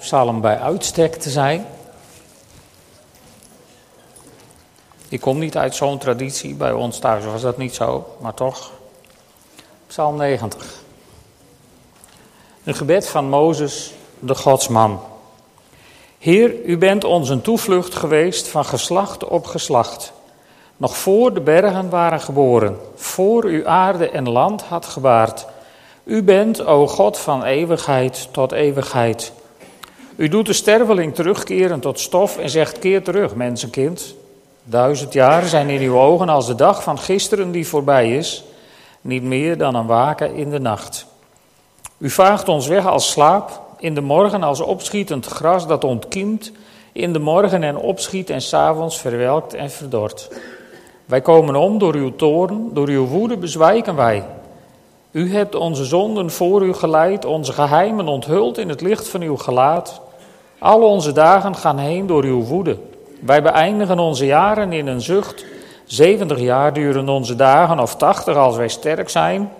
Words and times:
psalm 0.00 0.40
bij 0.40 0.58
uitstek 0.58 1.14
te 1.14 1.30
zijn. 1.30 1.66
Ik 5.08 5.20
kom 5.20 5.38
niet 5.38 5.56
uit 5.56 5.74
zo'n 5.74 5.98
traditie, 5.98 6.54
bij 6.54 6.72
ons 6.72 6.98
thuis 6.98 7.24
was 7.24 7.42
dat 7.42 7.56
niet 7.56 7.74
zo, 7.74 8.16
maar 8.20 8.34
toch. 8.34 8.70
Psalm 9.86 10.16
90. 10.16 10.82
Een 12.64 12.74
gebed 12.74 13.08
van 13.08 13.28
Mozes, 13.28 13.92
de 14.18 14.34
godsman. 14.34 15.00
Heer, 16.18 16.64
u 16.64 16.78
bent 16.78 17.04
ons 17.04 17.28
een 17.28 17.42
toevlucht 17.42 17.94
geweest 17.94 18.48
van 18.48 18.64
geslacht 18.64 19.24
op 19.24 19.46
geslacht. 19.46 20.12
Nog 20.76 20.96
voor 20.96 21.34
de 21.34 21.40
bergen 21.40 21.90
waren 21.90 22.20
geboren, 22.20 22.78
voor 22.94 23.44
u 23.50 23.66
aarde 23.66 24.10
en 24.10 24.28
land 24.28 24.62
had 24.62 24.86
gebaard. 24.86 25.46
U 26.04 26.22
bent, 26.22 26.64
o 26.64 26.86
God, 26.86 27.18
van 27.18 27.44
eeuwigheid 27.44 28.28
tot 28.30 28.52
eeuwigheid. 28.52 29.32
U 30.20 30.28
doet 30.28 30.46
de 30.46 30.52
sterveling 30.52 31.14
terugkeren 31.14 31.80
tot 31.80 32.00
stof 32.00 32.38
en 32.38 32.50
zegt: 32.50 32.78
Keer 32.78 33.02
terug, 33.02 33.34
mensenkind. 33.34 34.14
Duizend 34.62 35.12
jaar 35.12 35.44
zijn 35.44 35.68
in 35.68 35.80
uw 35.80 35.98
ogen 35.98 36.28
als 36.28 36.46
de 36.46 36.54
dag 36.54 36.82
van 36.82 36.98
gisteren 36.98 37.50
die 37.50 37.66
voorbij 37.66 38.16
is, 38.16 38.44
niet 39.00 39.22
meer 39.22 39.58
dan 39.58 39.74
een 39.74 39.86
waken 39.86 40.34
in 40.34 40.50
de 40.50 40.58
nacht. 40.58 41.06
U 41.98 42.10
vaagt 42.10 42.48
ons 42.48 42.66
weg 42.66 42.86
als 42.86 43.10
slaap, 43.10 43.60
in 43.78 43.94
de 43.94 44.00
morgen 44.00 44.42
als 44.42 44.60
opschietend 44.60 45.26
gras 45.26 45.66
dat 45.66 45.84
ontkiemt, 45.84 46.52
in 46.92 47.12
de 47.12 47.18
morgen 47.18 47.62
en 47.62 47.76
opschiet 47.76 48.30
en 48.30 48.42
s'avonds 48.42 49.00
verwelkt 49.00 49.54
en 49.54 49.70
verdort. 49.70 50.28
Wij 51.04 51.20
komen 51.20 51.56
om 51.56 51.78
door 51.78 51.94
uw 51.94 52.16
toorn, 52.16 52.70
door 52.72 52.88
uw 52.88 53.06
woede 53.06 53.36
bezwijken 53.36 53.96
wij. 53.96 54.24
U 55.10 55.32
hebt 55.32 55.54
onze 55.54 55.84
zonden 55.84 56.30
voor 56.30 56.62
u 56.62 56.72
geleid, 56.72 57.24
onze 57.24 57.52
geheimen 57.52 58.08
onthuld 58.08 58.58
in 58.58 58.68
het 58.68 58.80
licht 58.80 59.08
van 59.08 59.20
uw 59.22 59.36
gelaat. 59.36 60.00
Al 60.60 60.82
onze 60.82 61.12
dagen 61.12 61.56
gaan 61.56 61.78
heen 61.78 62.06
door 62.06 62.24
uw 62.24 62.42
woede. 62.42 62.76
Wij 63.20 63.42
beëindigen 63.42 63.98
onze 63.98 64.26
jaren 64.26 64.72
in 64.72 64.86
een 64.86 65.00
zucht. 65.00 65.44
Zeventig 65.84 66.40
jaar 66.40 66.72
duren 66.72 67.08
onze 67.08 67.36
dagen, 67.36 67.78
of 67.78 67.96
tachtig 67.96 68.36
als 68.36 68.56
wij 68.56 68.68
sterk 68.68 69.08
zijn. 69.08 69.52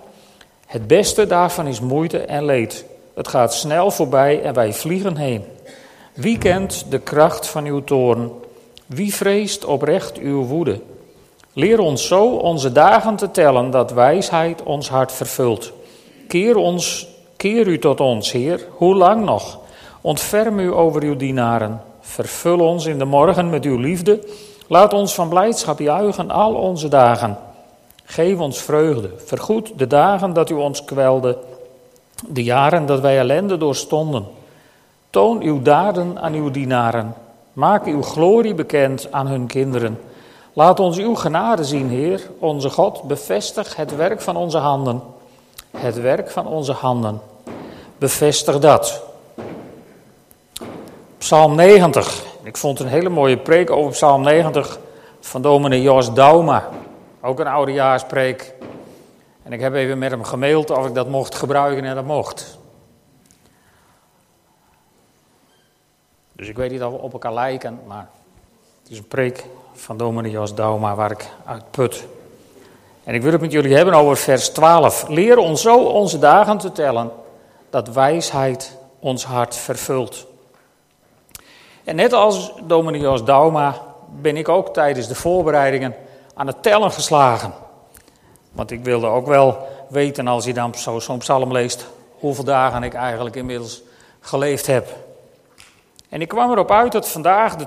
Het 0.65 0.87
beste 0.87 1.27
daarvan 1.27 1.67
is 1.67 1.79
moeite 1.79 2.17
en 2.17 2.45
leed. 2.45 2.85
Het 3.13 3.27
gaat 3.27 3.53
snel 3.53 3.91
voorbij 3.91 4.41
en 4.41 4.53
wij 4.53 4.73
vliegen 4.73 5.17
heen. 5.17 5.43
Wie 6.13 6.37
kent 6.37 6.85
de 6.89 6.99
kracht 6.99 7.47
van 7.47 7.65
uw 7.65 7.83
toorn? 7.83 8.31
Wie 8.85 9.13
vreest 9.13 9.65
oprecht 9.65 10.17
uw 10.17 10.45
woede? 10.45 10.81
Leer 11.53 11.79
ons 11.79 12.07
zo 12.07 12.25
onze 12.25 12.71
dagen 12.71 13.15
te 13.15 13.31
tellen, 13.31 13.71
dat 13.71 13.91
wijsheid 13.91 14.63
ons 14.63 14.89
hart 14.89 15.11
vervult. 15.11 15.71
Keer, 16.27 16.55
ons, 16.55 17.07
keer 17.37 17.67
u 17.67 17.79
tot 17.79 17.99
ons, 17.99 18.31
Heer, 18.31 18.67
hoe 18.69 18.95
lang 18.95 19.25
nog? 19.25 19.59
Ontferm 20.01 20.59
u 20.59 20.73
over 20.73 21.01
uw 21.01 21.15
dienaren. 21.15 21.81
Vervul 21.99 22.59
ons 22.59 22.85
in 22.85 22.97
de 22.97 23.05
morgen 23.05 23.49
met 23.49 23.65
uw 23.65 23.77
liefde. 23.77 24.19
Laat 24.67 24.93
ons 24.93 25.13
van 25.13 25.29
blijdschap 25.29 25.79
juichen 25.79 26.31
al 26.31 26.53
onze 26.53 26.87
dagen. 26.87 27.37
Geef 28.03 28.39
ons 28.39 28.61
vreugde. 28.61 29.09
Vergoed 29.25 29.71
de 29.75 29.87
dagen 29.87 30.33
dat 30.33 30.49
u 30.49 30.53
ons 30.53 30.83
kwelde, 30.83 31.37
de 32.27 32.43
jaren 32.43 32.85
dat 32.85 32.99
wij 32.99 33.17
ellende 33.17 33.57
doorstonden. 33.57 34.25
Toon 35.09 35.41
uw 35.41 35.61
daden 35.61 36.21
aan 36.21 36.33
uw 36.33 36.51
dienaren. 36.51 37.13
Maak 37.53 37.85
uw 37.85 38.01
glorie 38.01 38.53
bekend 38.53 39.11
aan 39.11 39.27
hun 39.27 39.47
kinderen. 39.47 39.99
Laat 40.53 40.79
ons 40.79 40.97
uw 40.97 41.15
genade 41.15 41.63
zien, 41.63 41.89
Heer, 41.89 42.29
onze 42.39 42.69
God. 42.69 43.03
Bevestig 43.03 43.75
het 43.75 43.95
werk 43.95 44.21
van 44.21 44.35
onze 44.35 44.57
handen. 44.57 45.01
Het 45.77 46.01
werk 46.01 46.31
van 46.31 46.47
onze 46.47 46.71
handen. 46.71 47.21
Bevestig 47.97 48.59
dat. 48.59 49.10
Psalm 51.21 51.55
90. 51.55 52.23
Ik 52.43 52.57
vond 52.57 52.79
een 52.79 52.87
hele 52.87 53.09
mooie 53.09 53.37
preek 53.37 53.69
over 53.69 53.91
Psalm 53.91 54.21
90 54.21 54.79
van 55.19 55.41
dominee 55.41 55.81
Jos 55.81 56.13
Dauma. 56.13 56.69
Ook 57.21 57.39
een 57.39 57.47
oudejaarspreek. 57.47 58.53
En 59.43 59.53
ik 59.53 59.59
heb 59.59 59.73
even 59.73 59.97
met 59.97 60.11
hem 60.11 60.23
gemaild 60.23 60.69
of 60.69 60.87
ik 60.87 60.93
dat 60.93 61.07
mocht 61.07 61.35
gebruiken 61.35 61.83
en 61.85 61.95
dat 61.95 62.05
mocht. 62.05 62.57
Dus 66.31 66.47
ik 66.47 66.55
weet 66.55 66.71
niet 66.71 66.83
of 66.83 66.91
we 66.91 66.97
op 66.97 67.13
elkaar 67.13 67.33
lijken, 67.33 67.79
maar 67.87 68.09
het 68.81 68.91
is 68.91 68.97
een 68.97 69.07
preek 69.07 69.45
van 69.73 69.97
dominee 69.97 70.31
Jos 70.31 70.55
Dauma 70.55 70.95
waar 70.95 71.11
ik 71.11 71.29
uit 71.45 71.71
put. 71.71 72.07
En 73.03 73.13
ik 73.13 73.21
wil 73.21 73.31
het 73.31 73.41
met 73.41 73.51
jullie 73.51 73.75
hebben 73.75 73.93
over 73.93 74.17
vers 74.17 74.49
12. 74.49 75.07
Leer 75.07 75.37
ons 75.37 75.61
zo 75.61 75.77
onze 75.77 76.19
dagen 76.19 76.57
te 76.57 76.71
tellen, 76.71 77.11
dat 77.69 77.87
wijsheid 77.87 78.77
ons 78.99 79.25
hart 79.25 79.55
vervult. 79.55 80.29
En 81.83 81.95
net 81.95 82.13
als 82.13 82.51
dominee 82.63 83.01
Jos 83.01 83.23
Dauma 83.23 83.81
ben 84.09 84.37
ik 84.37 84.49
ook 84.49 84.73
tijdens 84.73 85.07
de 85.07 85.15
voorbereidingen 85.15 85.95
aan 86.33 86.47
het 86.47 86.63
tellen 86.63 86.91
geslagen. 86.91 87.53
Want 88.51 88.71
ik 88.71 88.83
wilde 88.83 89.07
ook 89.07 89.27
wel 89.27 89.67
weten, 89.89 90.27
als 90.27 90.45
je 90.45 90.53
dan 90.53 90.73
zo'n 90.75 91.17
psalm 91.17 91.51
leest, 91.51 91.85
hoeveel 92.19 92.43
dagen 92.43 92.83
ik 92.83 92.93
eigenlijk 92.93 93.35
inmiddels 93.35 93.81
geleefd 94.19 94.67
heb. 94.67 94.95
En 96.09 96.21
ik 96.21 96.27
kwam 96.27 96.51
erop 96.51 96.71
uit 96.71 96.91
dat 96.91 97.09
vandaag 97.09 97.55
de 97.55 97.65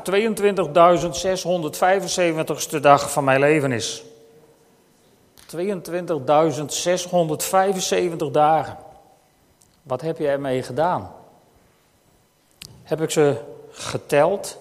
22.675ste 2.76 2.81
dag 2.81 3.12
van 3.12 3.25
mijn 3.25 3.41
leven 3.41 3.72
is. 3.72 4.02
22.675 5.56 5.56
dagen. 8.32 8.76
Wat 9.82 10.00
heb 10.00 10.19
je 10.19 10.28
ermee 10.28 10.62
gedaan? 10.62 11.12
Heb 12.82 13.00
ik 13.00 13.10
ze 13.10 13.36
geteld? 13.75 14.59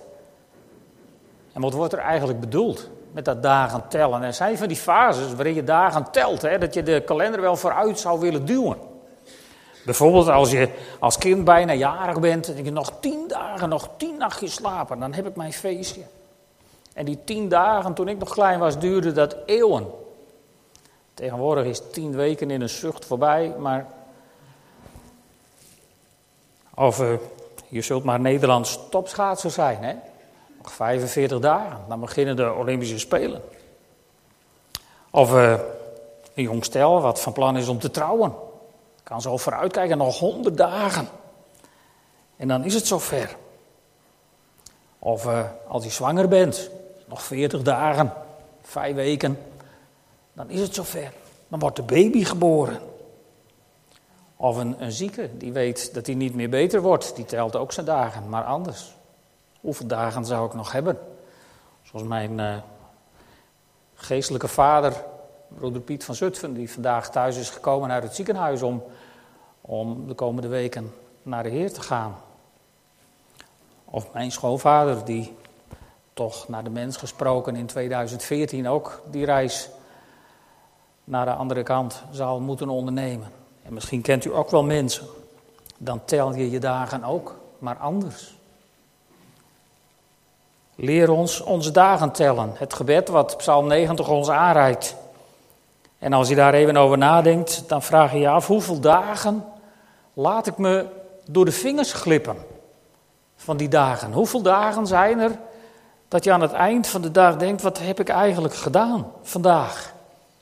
En 1.54 1.62
wat 1.62 1.74
wordt 1.74 1.94
er 1.94 2.00
eigenlijk 2.00 2.40
bedoeld 2.40 2.90
met 3.12 3.26
dat 3.26 3.44
dagen 3.44 3.88
tellen? 3.88 4.22
Er 4.22 4.34
zijn 4.34 4.58
van 4.58 4.68
die 4.68 4.78
fases 4.78 5.34
waarin 5.34 5.54
je 5.54 5.64
dagen 5.64 6.12
telt, 6.12 6.42
hè, 6.42 6.58
dat 6.58 6.74
je 6.74 6.84
de 6.84 7.02
kalender 7.06 7.42
wel 7.42 7.56
vooruit 7.56 8.00
zou 8.00 8.20
willen 8.20 8.46
duwen. 8.46 8.78
Bijvoorbeeld 9.86 10.28
als 10.28 10.52
je 10.52 10.70
als 11.00 11.18
kind 11.18 11.44
bijna 11.44 11.74
jarig 11.74 12.20
bent 12.20 12.56
en 12.56 12.64
je 12.64 12.72
nog 12.72 12.94
tien 13.00 13.28
dagen, 13.28 13.70
nog 13.70 13.90
tien 13.98 14.18
nachtjes 14.18 14.54
slapen, 14.54 15.00
dan 15.00 15.14
heb 15.14 15.28
ik 15.28 15.36
mijn 15.36 15.54
feestje. 15.54 16.02
En 16.94 17.06
die 17.06 17.20
tien 17.24 17.50
dagen, 17.50 17.94
toen 17.94 18.08
ik 18.08 18.18
nog 18.18 18.30
klein 18.30 18.60
was, 18.60 18.80
duurde 18.80 19.12
dat 19.12 19.36
eeuwen. 19.46 19.88
Tegenwoordig 21.14 21.66
is 21.66 21.82
tien 21.92 22.16
weken 22.16 22.52
in 22.52 22.62
een 22.62 22.70
zucht 22.70 23.06
voorbij, 23.06 23.56
maar. 23.58 23.88
Of 26.76 27.04
je 27.74 27.82
zult 27.82 28.04
maar 28.04 28.20
Nederlands 28.20 28.80
topschaatser 28.90 29.52
zijn, 29.52 29.84
hè? 29.84 29.94
Nog 30.62 30.72
45 30.72 31.40
dagen, 31.40 31.78
dan 31.88 32.00
beginnen 32.00 32.36
de 32.36 32.54
Olympische 32.54 33.00
Spelen. 33.00 33.42
Of 35.10 35.34
uh, 35.34 35.54
een 36.34 36.44
jong 36.44 36.64
stel 36.64 37.02
wat 37.02 37.22
van 37.22 37.34
plan 37.34 37.58
is 37.58 37.68
om 37.68 37.80
te 37.80 37.92
trouwen. 37.92 38.34
Kan 39.04 39.22
zo 39.22 39.38
vooruitkijken, 39.38 39.98
nog 39.98 40.20
100 40.20 40.58
dagen. 40.58 41.08
En 42.36 42.48
dan 42.48 42.64
is 42.64 42.74
het 42.74 42.88
zover. 42.88 43.36
Of 45.00 45.26
uh, 45.26 45.40
als 45.68 45.84
je 45.84 45.90
zwanger 45.90 46.28
bent, 46.28 46.70
nog 47.06 47.24
40 47.24 47.62
dagen, 47.62 48.14
5 48.62 48.96
weken, 48.96 49.40
dan 50.34 50.50
is 50.50 50.60
het 50.60 50.76
zover. 50.76 51.14
Dan 51.48 51.60
wordt 51.60 51.76
de 51.76 51.84
baby 51.84 52.24
geboren. 52.24 52.80
Of 54.44 54.58
een, 54.58 54.76
een 54.84 54.92
zieke 54.92 55.30
die 55.38 55.52
weet 55.52 55.94
dat 55.94 56.06
hij 56.06 56.16
niet 56.16 56.36
meer 56.36 56.50
beter 56.50 56.82
wordt, 56.82 57.16
die 57.16 57.26
telt 57.26 57.56
ook 57.56 57.72
zijn 57.72 57.86
dagen, 57.86 58.30
maar 58.30 58.44
anders. 58.44 58.94
Hoeveel 59.62 59.88
dagen 59.88 60.26
zou 60.26 60.46
ik 60.46 60.54
nog 60.54 60.72
hebben? 60.72 61.00
Zoals 61.82 62.06
mijn 62.06 62.40
uh, 62.40 62.56
geestelijke 63.94 64.48
vader, 64.48 65.04
broeder 65.48 65.82
Piet 65.82 66.04
van 66.04 66.16
Zutphen, 66.16 66.54
die 66.54 66.72
vandaag 66.72 67.10
thuis 67.10 67.38
is 67.38 67.50
gekomen 67.50 67.92
uit 67.92 68.04
het 68.04 68.16
ziekenhuis 68.16 68.62
om, 68.62 68.84
om 69.62 70.08
de 70.08 70.14
komende 70.14 70.48
weken 70.48 70.94
naar 71.22 71.44
de 71.44 71.50
Heer 71.50 71.74
te 71.74 71.82
gaan. 71.82 72.16
Of 73.86 74.14
mijn 74.14 74.32
schoonvader, 74.32 75.06
die 75.06 75.36
toch 76.14 76.48
naar 76.48 76.64
de 76.64 76.70
mens 76.70 76.98
gesproken 76.98 77.56
in 77.56 77.66
2014 77.66 78.68
ook 78.68 79.02
die 79.12 79.26
reis 79.26 79.70
naar 81.04 81.26
de 81.26 81.34
andere 81.34 81.64
kant 81.64 82.04
zal 82.12 82.40
moeten 82.40 82.70
ondernemen. 82.70 83.42
En 83.64 83.74
misschien 83.74 84.02
kent 84.02 84.26
u 84.26 84.36
ook 84.36 84.50
wel 84.50 84.64
mensen. 84.64 85.06
Dan 85.78 86.02
tel 86.06 86.36
je 86.36 86.50
je 86.50 86.60
dagen 86.60 87.04
ook, 87.04 87.36
maar 87.60 87.78
anders. 87.78 88.34
Leer 90.76 91.12
ons 91.12 91.42
onze 91.42 91.72
dagen 91.72 92.12
tellen. 92.12 92.52
Het 92.54 92.74
gebed 92.74 93.10
wat 93.10 93.38
Psalm 93.38 93.68
90 93.68 94.10
ons 94.10 94.30
aanreikt. 94.30 94.96
En 96.00 96.14
als 96.14 96.30
je 96.30 96.36
daar 96.36 96.54
even 96.54 96.78
over 96.78 96.98
nadenkt, 96.98 97.64
dan 97.68 97.82
vraag 97.82 98.12
je 98.12 98.20
je 98.20 98.30
af 98.30 98.48
hoeveel 98.48 98.80
dagen 98.80 99.46
laat 100.14 100.48
ik 100.48 100.58
me 100.58 100.86
door 101.30 101.46
de 101.46 101.52
vingers 101.52 101.94
glippen 101.94 102.38
van 103.36 103.58
die 103.58 103.68
dagen. 103.68 104.12
Hoeveel 104.14 104.42
dagen 104.42 104.88
zijn 104.88 105.20
er 105.20 105.32
dat 106.08 106.24
je 106.24 106.32
aan 106.32 106.42
het 106.42 106.52
eind 106.52 106.88
van 106.88 107.02
de 107.02 107.12
dag 107.12 107.38
denkt, 107.38 107.62
wat 107.62 107.80
heb 107.80 108.00
ik 108.00 108.10
eigenlijk 108.10 108.54
gedaan 108.54 109.12
vandaag? 109.22 109.94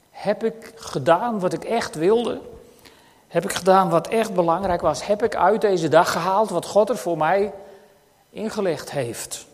Heb 0.09 0.43
ik 0.43 0.73
gedaan 0.75 1.39
wat 1.39 1.53
ik 1.53 1.63
echt 1.63 1.95
wilde? 1.95 2.41
Heb 3.31 3.43
ik 3.43 3.53
gedaan 3.53 3.89
wat 3.89 4.07
echt 4.07 4.33
belangrijk 4.33 4.81
was? 4.81 5.05
Heb 5.05 5.23
ik 5.23 5.35
uit 5.35 5.61
deze 5.61 5.87
dag 5.87 6.11
gehaald 6.11 6.49
wat 6.49 6.65
God 6.65 6.89
er 6.89 6.97
voor 6.97 7.17
mij 7.17 7.53
ingelegd 8.29 8.91
heeft? 8.91 9.45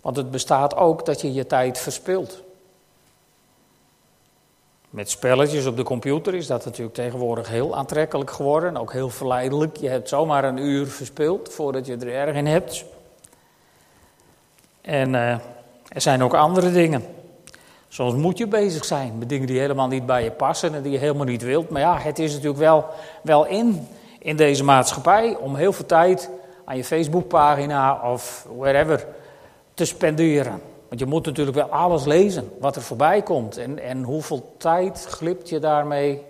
Want 0.00 0.16
het 0.16 0.30
bestaat 0.30 0.76
ook 0.76 1.06
dat 1.06 1.20
je 1.20 1.32
je 1.32 1.46
tijd 1.46 1.78
verspilt. 1.78 2.42
Met 4.90 5.10
spelletjes 5.10 5.66
op 5.66 5.76
de 5.76 5.82
computer 5.82 6.34
is 6.34 6.46
dat 6.46 6.64
natuurlijk 6.64 6.94
tegenwoordig 6.94 7.48
heel 7.48 7.76
aantrekkelijk 7.76 8.30
geworden. 8.30 8.76
Ook 8.76 8.92
heel 8.92 9.10
verleidelijk. 9.10 9.76
Je 9.76 9.88
hebt 9.88 10.08
zomaar 10.08 10.44
een 10.44 10.58
uur 10.58 10.86
verspild 10.86 11.52
voordat 11.52 11.86
je 11.86 11.96
er 11.96 12.14
erg 12.14 12.36
in 12.36 12.46
hebt. 12.46 12.84
En 14.80 15.08
uh, 15.14 15.30
er 15.88 16.00
zijn 16.00 16.22
ook 16.22 16.34
andere 16.34 16.72
dingen. 16.72 17.19
Soms 17.92 18.14
moet 18.14 18.38
je 18.38 18.46
bezig 18.46 18.84
zijn 18.84 19.18
met 19.18 19.28
dingen 19.28 19.46
die 19.46 19.58
helemaal 19.58 19.88
niet 19.88 20.06
bij 20.06 20.24
je 20.24 20.30
passen 20.30 20.74
en 20.74 20.82
die 20.82 20.92
je 20.92 20.98
helemaal 20.98 21.24
niet 21.24 21.42
wilt. 21.42 21.70
Maar 21.70 21.80
ja, 21.80 21.98
het 21.98 22.18
is 22.18 22.32
natuurlijk 22.32 22.58
wel, 22.58 22.86
wel 23.22 23.46
in, 23.46 23.86
in 24.18 24.36
deze 24.36 24.64
maatschappij 24.64 25.36
om 25.36 25.54
heel 25.54 25.72
veel 25.72 25.86
tijd 25.86 26.30
aan 26.64 26.76
je 26.76 26.84
Facebookpagina 26.84 28.10
of 28.12 28.46
wherever 28.56 29.06
te 29.74 29.84
spenderen. 29.84 30.60
Want 30.88 31.00
je 31.00 31.06
moet 31.06 31.26
natuurlijk 31.26 31.56
wel 31.56 31.68
alles 31.68 32.04
lezen 32.04 32.52
wat 32.60 32.76
er 32.76 32.82
voorbij 32.82 33.22
komt. 33.22 33.56
En, 33.56 33.78
en 33.78 34.02
hoeveel 34.02 34.54
tijd 34.58 35.06
glipt 35.08 35.48
je 35.48 35.58
daarmee 35.58 36.22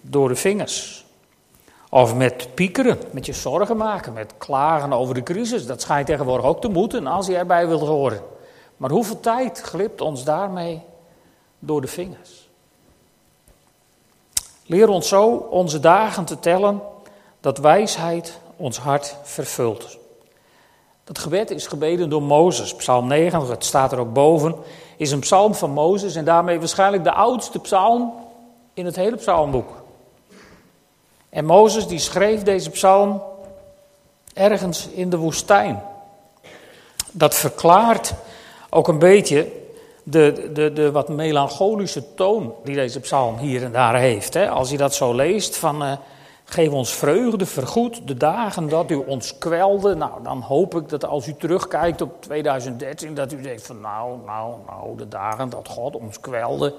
door 0.00 0.28
de 0.28 0.36
vingers? 0.36 1.04
Of 1.90 2.14
met 2.14 2.48
piekeren, 2.54 2.98
met 3.10 3.26
je 3.26 3.32
zorgen 3.32 3.76
maken, 3.76 4.12
met 4.12 4.32
klagen 4.38 4.92
over 4.92 5.14
de 5.14 5.22
crisis. 5.22 5.66
Dat 5.66 5.80
schijnt 5.80 6.06
tegenwoordig 6.06 6.46
ook 6.46 6.60
te 6.60 6.68
moeten 6.68 7.06
als 7.06 7.26
je 7.26 7.36
erbij 7.36 7.66
wilt 7.68 7.86
horen. 7.86 8.34
Maar 8.76 8.90
hoeveel 8.90 9.20
tijd 9.20 9.60
glipt 9.60 10.00
ons 10.00 10.24
daarmee 10.24 10.82
door 11.58 11.80
de 11.80 11.86
vingers? 11.86 12.48
Leer 14.66 14.88
ons 14.88 15.08
zo 15.08 15.28
onze 15.50 15.80
dagen 15.80 16.24
te 16.24 16.38
tellen, 16.38 16.82
dat 17.40 17.58
wijsheid 17.58 18.38
ons 18.56 18.78
hart 18.78 19.16
vervult. 19.22 19.98
Dat 21.04 21.18
gebed 21.18 21.50
is 21.50 21.66
gebeden 21.66 22.10
door 22.10 22.22
Mozes. 22.22 22.74
Psalm 22.74 23.06
9, 23.06 23.46
het 23.46 23.64
staat 23.64 23.92
er 23.92 23.98
ook 23.98 24.12
boven, 24.12 24.54
is 24.96 25.10
een 25.10 25.20
psalm 25.20 25.54
van 25.54 25.70
Mozes 25.70 26.14
en 26.14 26.24
daarmee 26.24 26.58
waarschijnlijk 26.58 27.04
de 27.04 27.12
oudste 27.12 27.58
psalm 27.58 28.14
in 28.74 28.84
het 28.84 28.96
hele 28.96 29.16
psalmboek. 29.16 29.70
En 31.28 31.44
Mozes 31.44 31.86
die 31.86 31.98
schreef 31.98 32.42
deze 32.42 32.70
psalm 32.70 33.22
ergens 34.34 34.88
in 34.88 35.10
de 35.10 35.16
woestijn. 35.16 35.82
Dat 37.12 37.34
verklaart 37.34 38.14
ook 38.76 38.88
een 38.88 38.98
beetje 38.98 39.46
de, 40.02 40.50
de, 40.52 40.72
de 40.72 40.90
wat 40.90 41.08
melancholische 41.08 42.14
toon 42.14 42.54
die 42.64 42.74
deze 42.74 43.00
psalm 43.00 43.38
hier 43.38 43.64
en 43.64 43.72
daar 43.72 43.98
heeft. 43.98 44.34
Hè? 44.34 44.50
Als 44.50 44.70
je 44.70 44.76
dat 44.76 44.94
zo 44.94 45.14
leest 45.14 45.56
van 45.56 45.82
uh, 45.82 45.92
geef 46.44 46.70
ons 46.70 46.94
vreugde, 46.94 47.46
vergoed 47.46 48.08
de 48.08 48.16
dagen 48.16 48.68
dat 48.68 48.90
u 48.90 48.94
ons 48.94 49.38
kwelde. 49.38 49.94
Nou, 49.94 50.22
dan 50.22 50.40
hoop 50.40 50.74
ik 50.74 50.88
dat 50.88 51.04
als 51.04 51.26
u 51.26 51.34
terugkijkt 51.38 52.00
op 52.00 52.22
2013 52.22 53.14
dat 53.14 53.32
u 53.32 53.40
denkt 53.40 53.66
van 53.66 53.80
nou, 53.80 54.18
nou, 54.26 54.54
nou, 54.66 54.96
de 54.96 55.08
dagen 55.08 55.50
dat 55.50 55.68
God 55.68 55.96
ons 55.96 56.20
kwelde. 56.20 56.74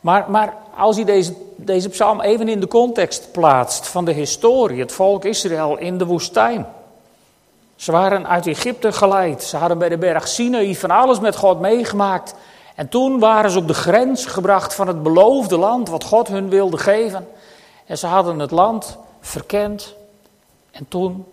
Maar, 0.00 0.30
maar 0.30 0.54
als 0.76 0.96
je 0.96 1.04
deze, 1.04 1.34
deze 1.56 1.88
psalm 1.88 2.20
even 2.20 2.48
in 2.48 2.60
de 2.60 2.68
context 2.68 3.32
plaatst 3.32 3.88
van 3.88 4.04
de 4.04 4.12
historie, 4.12 4.80
het 4.80 4.92
volk 4.92 5.24
Israël 5.24 5.78
in 5.78 5.98
de 5.98 6.06
woestijn. 6.06 6.66
Ze 7.80 7.92
waren 7.92 8.28
uit 8.28 8.46
Egypte 8.46 8.92
geleid. 8.92 9.42
Ze 9.42 9.56
hadden 9.56 9.78
bij 9.78 9.88
de 9.88 9.98
berg 9.98 10.28
Sinai 10.28 10.76
van 10.76 10.90
alles 10.90 11.20
met 11.20 11.36
God 11.36 11.60
meegemaakt. 11.60 12.34
En 12.74 12.88
toen 12.88 13.18
waren 13.18 13.50
ze 13.50 13.58
op 13.58 13.66
de 13.66 13.74
grens 13.74 14.26
gebracht 14.26 14.74
van 14.74 14.86
het 14.86 15.02
beloofde 15.02 15.58
land 15.58 15.88
wat 15.88 16.04
God 16.04 16.28
hun 16.28 16.48
wilde 16.48 16.78
geven. 16.78 17.28
En 17.86 17.98
ze 17.98 18.06
hadden 18.06 18.38
het 18.38 18.50
land 18.50 18.98
verkend. 19.20 19.94
En 20.70 20.88
toen 20.88 21.26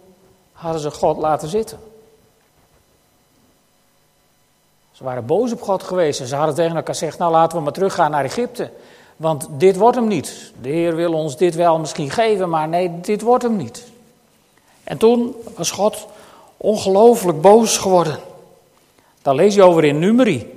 hadden 0.52 0.82
ze 0.82 0.92
God 0.92 1.18
laten 1.18 1.48
zitten. 1.48 1.80
Ze 4.92 5.04
waren 5.04 5.26
boos 5.26 5.52
op 5.52 5.62
God 5.62 5.84
geweest 5.84 6.20
en 6.20 6.28
ze 6.28 6.36
hadden 6.36 6.56
tegen 6.56 6.76
elkaar 6.76 6.96
gezegd: 6.96 7.18
Nou, 7.18 7.32
laten 7.32 7.58
we 7.58 7.64
maar 7.64 7.74
teruggaan 7.74 8.12
naar 8.12 8.26
Egypte. 8.26 8.72
Want 9.16 9.48
dit 9.50 9.78
wordt 9.78 9.98
hem 9.98 10.08
niet. 10.08 10.52
De 10.62 10.70
Heer 10.70 10.96
wil 10.96 11.14
ons 11.14 11.38
dit 11.38 11.56
wel 11.56 11.80
misschien 11.80 12.10
geven, 12.10 12.50
maar 12.50 12.68
nee, 12.68 13.00
dit 13.00 13.22
wordt 13.22 13.44
hem 13.44 13.56
niet. 13.56 13.86
En 14.84 14.98
toen 14.98 15.36
was 15.56 15.72
God 15.72 16.08
ongelooflijk 16.58 17.42
boos 17.42 17.78
geworden. 17.78 18.20
Daar 19.22 19.36
lees 19.36 19.56
je 19.56 19.64
over 19.64 19.84
in 19.84 20.00
Numeri. 20.00 20.56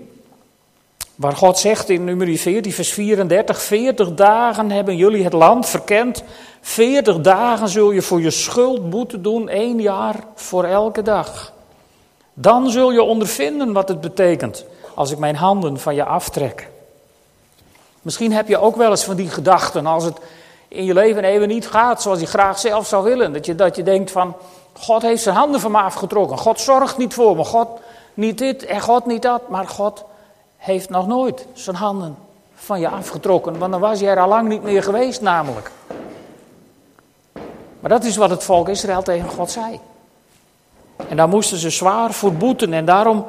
Waar 1.15 1.37
God 1.37 1.59
zegt 1.59 1.89
in 1.89 2.05
Numeri 2.05 2.39
14, 2.39 2.73
vers 2.73 2.93
34: 2.93 3.63
40 3.63 4.15
dagen 4.15 4.71
hebben 4.71 4.97
jullie 4.97 5.25
het 5.25 5.33
land 5.33 5.69
verkend. 5.69 6.23
40 6.61 7.21
dagen 7.21 7.69
zul 7.69 7.91
je 7.91 8.03
voor 8.03 8.21
je 8.21 8.31
schuld 8.31 8.91
boete 8.91 9.21
doen, 9.21 9.49
één 9.49 9.81
jaar 9.81 10.17
voor 10.35 10.65
elke 10.65 11.03
dag. 11.03 11.53
Dan 12.35 12.71
zul 12.71 12.93
je 12.93 13.03
ondervinden 13.03 13.73
wat 13.73 13.89
het 13.89 14.01
betekent 14.01 14.65
als 14.95 15.11
ik 15.11 15.19
mijn 15.19 15.37
handen 15.37 15.79
van 15.79 15.95
je 15.95 16.05
aftrek. 16.05 16.69
Misschien 18.03 18.33
heb 18.33 18.49
je 18.49 18.59
ook 18.59 18.77
wel 18.77 18.91
eens 18.91 19.05
van 19.05 19.17
die 19.17 19.29
gedachten 19.29 19.87
als 19.87 20.05
het 20.05 20.19
in 20.69 20.85
je 20.85 20.95
leven 20.95 21.25
even 21.25 21.49
niet 21.49 21.69
gaat 21.69 22.03
zoals 22.03 22.21
je 22.21 22.27
graag 22.27 22.59
zelf 22.59 22.87
zou 22.87 23.05
willen. 23.05 23.33
Dat 23.33 23.47
je, 23.47 23.55
dat 23.55 23.77
je 23.77 23.83
denkt 23.83 24.11
van, 24.11 24.37
God 24.81 25.03
heeft 25.03 25.23
zijn 25.23 25.37
handen 25.37 25.61
van 25.61 25.71
me 25.71 25.79
afgetrokken. 25.79 26.39
God 26.39 26.61
zorgt 26.61 26.99
niet 26.99 27.15
voor 27.15 27.37
me. 27.37 27.45
God 27.45 27.69
niet 28.15 28.39
dit 28.39 28.65
en 28.65 28.81
God 28.81 29.07
niet 29.07 29.23
dat. 29.23 29.49
Maar 29.49 29.69
God 29.69 30.05
heeft 30.57 30.91
nog 30.91 31.07
nooit 31.07 31.47
zijn 31.53 31.77
handen 31.77 32.17
van 32.55 32.81
je 32.81 32.89
afgetrokken. 32.89 33.59
Want 33.59 33.73
dan 33.73 33.81
was 33.81 34.01
je 34.01 34.09
er 34.09 34.21
al 34.21 34.29
lang 34.29 34.49
niet 34.49 34.63
meer 34.63 34.83
geweest 34.83 35.21
namelijk. 35.21 35.71
Maar 37.81 37.91
dat 37.91 38.05
is 38.05 38.17
wat 38.17 38.31
het 38.31 38.45
volk 38.45 38.69
Israël 38.69 39.03
tegen 39.03 39.29
God 39.29 39.51
zei. 39.51 39.81
En 41.09 41.17
daar 41.17 41.29
moesten 41.29 41.59
ze 41.59 41.71
zwaar 41.71 42.13
voor 42.13 42.33
boeten. 42.33 42.73
En 42.73 42.85
daarom 42.85 43.25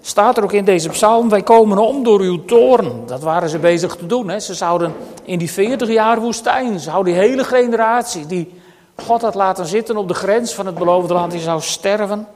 staat 0.00 0.36
er 0.36 0.44
ook 0.44 0.52
in 0.52 0.64
deze 0.64 0.88
psalm: 0.88 1.28
Wij 1.28 1.42
komen 1.42 1.78
om 1.78 2.02
door 2.02 2.20
uw 2.20 2.44
toorn. 2.44 3.06
Dat 3.06 3.22
waren 3.22 3.48
ze 3.48 3.58
bezig 3.58 3.96
te 3.96 4.06
doen. 4.06 4.28
Hè. 4.28 4.40
Ze 4.40 4.54
zouden 4.54 4.94
in 5.24 5.38
die 5.38 5.50
40 5.50 5.88
jaar 5.88 6.20
woestijn, 6.20 6.80
zouden 6.80 7.12
die 7.12 7.22
hele 7.22 7.44
generatie 7.44 8.26
die 8.26 8.60
God 9.06 9.22
had 9.22 9.34
laten 9.34 9.66
zitten 9.66 9.96
op 9.96 10.08
de 10.08 10.14
grens 10.14 10.54
van 10.54 10.66
het 10.66 10.74
beloofde 10.74 11.14
land, 11.14 11.32
die 11.32 11.40
zou 11.40 11.60
sterven. 11.60 12.26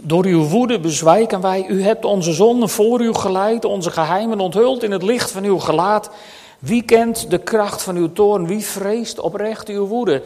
Door 0.00 0.24
uw 0.24 0.44
woede 0.44 0.80
bezwijken 0.80 1.40
wij. 1.40 1.66
U 1.66 1.82
hebt 1.82 2.04
onze 2.04 2.32
zonden 2.32 2.68
voor 2.68 3.00
u 3.00 3.14
geleid, 3.14 3.64
onze 3.64 3.90
geheimen 3.90 4.40
onthuld 4.40 4.82
in 4.82 4.92
het 4.92 5.02
licht 5.02 5.30
van 5.30 5.44
uw 5.44 5.58
gelaat. 5.58 6.10
Wie 6.58 6.82
kent 6.82 7.30
de 7.30 7.38
kracht 7.38 7.82
van 7.82 7.96
uw 7.96 8.12
toorn? 8.12 8.46
Wie 8.46 8.64
vreest 8.64 9.20
oprecht 9.20 9.68
uw 9.68 9.86
woede? 9.86 10.22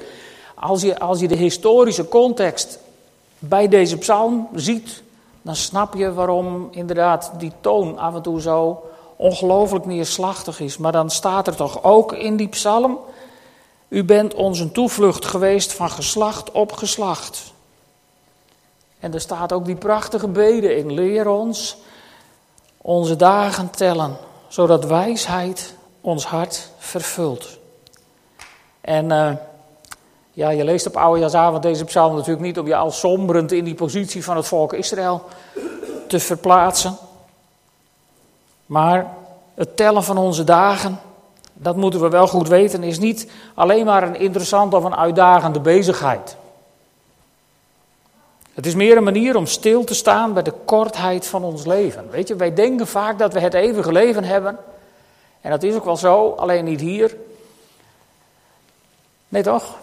Als 0.54 0.82
je, 0.82 0.98
als 0.98 1.20
je 1.20 1.28
de 1.28 1.36
historische 1.36 2.08
context 2.08 2.78
bij 3.38 3.68
deze 3.68 3.98
psalm 3.98 4.48
ziet, 4.54 5.02
dan 5.42 5.56
snap 5.56 5.94
je 5.94 6.12
waarom 6.12 6.68
inderdaad 6.70 7.32
die 7.38 7.52
toon 7.60 7.98
af 7.98 8.14
en 8.14 8.22
toe 8.22 8.40
zo 8.40 8.82
ongelooflijk 9.16 9.86
neerslachtig 9.86 10.60
is. 10.60 10.76
Maar 10.76 10.92
dan 10.92 11.10
staat 11.10 11.46
er 11.46 11.56
toch 11.56 11.84
ook 11.84 12.12
in 12.12 12.36
die 12.36 12.48
psalm: 12.48 12.98
U 13.92 14.04
bent 14.04 14.34
ons 14.34 14.58
een 14.58 14.72
toevlucht 14.72 15.24
geweest 15.24 15.72
van 15.72 15.90
geslacht 15.90 16.50
op 16.50 16.72
geslacht. 16.72 17.52
En 19.00 19.14
er 19.14 19.20
staat 19.20 19.52
ook 19.52 19.64
die 19.64 19.76
prachtige 19.76 20.28
bede 20.28 20.76
in: 20.76 20.92
Leer 20.92 21.28
ons 21.28 21.76
onze 22.76 23.16
dagen 23.16 23.70
tellen, 23.70 24.16
zodat 24.48 24.84
wijsheid 24.84 25.74
ons 26.00 26.26
hart 26.26 26.70
vervult. 26.78 27.58
En. 28.80 29.10
Uh, 29.10 29.32
ja, 30.34 30.50
je 30.50 30.64
leest 30.64 30.86
op 30.86 30.96
Oudejaarsavond 30.96 31.62
deze 31.62 31.84
psalm 31.84 32.14
natuurlijk 32.14 32.46
niet 32.46 32.58
om 32.58 32.66
je 32.66 32.76
al 32.76 32.90
somberend 32.90 33.52
in 33.52 33.64
die 33.64 33.74
positie 33.74 34.24
van 34.24 34.36
het 34.36 34.46
volk 34.46 34.72
Israël 34.72 35.22
te 36.08 36.20
verplaatsen. 36.20 36.96
Maar 38.66 39.14
het 39.54 39.76
tellen 39.76 40.04
van 40.04 40.18
onze 40.18 40.44
dagen, 40.44 41.00
dat 41.62 41.76
moeten 41.76 42.00
we 42.00 42.08
wel 42.08 42.26
goed 42.26 42.48
weten, 42.48 42.82
is 42.82 42.98
niet 42.98 43.30
alleen 43.54 43.84
maar 43.84 44.02
een 44.02 44.16
interessante 44.18 44.76
of 44.76 44.84
een 44.84 44.96
uitdagende 44.96 45.60
bezigheid. 45.60 46.36
Het 48.54 48.66
is 48.66 48.74
meer 48.74 48.96
een 48.96 49.04
manier 49.04 49.36
om 49.36 49.46
stil 49.46 49.84
te 49.84 49.94
staan 49.94 50.32
bij 50.32 50.42
de 50.42 50.54
kortheid 50.64 51.26
van 51.26 51.44
ons 51.44 51.66
leven. 51.66 52.10
Weet 52.10 52.28
je, 52.28 52.36
wij 52.36 52.54
denken 52.54 52.86
vaak 52.86 53.18
dat 53.18 53.32
we 53.32 53.40
het 53.40 53.54
eeuwige 53.54 53.92
leven 53.92 54.24
hebben. 54.24 54.58
En 55.40 55.50
dat 55.50 55.62
is 55.62 55.74
ook 55.74 55.84
wel 55.84 55.96
zo, 55.96 56.30
alleen 56.30 56.64
niet 56.64 56.80
hier. 56.80 57.16
Nee 59.28 59.42
toch? 59.42 59.78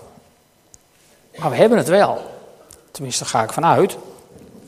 Maar 1.38 1.50
we 1.50 1.56
hebben 1.56 1.78
het 1.78 1.88
wel. 1.88 2.22
Tenminste, 2.92 3.24
daar 3.24 3.32
ga 3.32 3.44
ik 3.44 3.54
vanuit. 3.54 3.98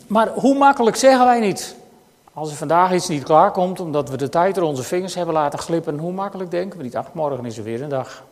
Maar 0.07 0.27
hoe 0.27 0.57
makkelijk 0.57 0.95
zeggen 0.95 1.25
wij 1.25 1.39
niet? 1.39 1.75
Als 2.33 2.51
er 2.51 2.55
vandaag 2.55 2.93
iets 2.93 3.07
niet 3.07 3.23
klaarkomt, 3.23 3.79
omdat 3.79 4.09
we 4.09 4.17
de 4.17 4.29
tijd 4.29 4.55
door 4.55 4.63
onze 4.63 4.83
vingers 4.83 5.15
hebben 5.15 5.33
laten 5.33 5.59
glippen, 5.59 5.97
hoe 5.97 6.11
makkelijk 6.11 6.51
denken 6.51 6.77
we 6.77 6.83
niet? 6.83 6.95
Ach, 6.95 7.13
morgen 7.13 7.45
is 7.45 7.57
er 7.57 7.63
weer 7.63 7.81
een 7.81 7.89
dag. 7.89 8.23